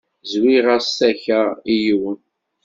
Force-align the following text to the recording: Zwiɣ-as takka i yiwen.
Zwiɣ-as 0.31 0.87
takka 0.97 1.41
i 1.73 1.75
yiwen. 1.83 2.19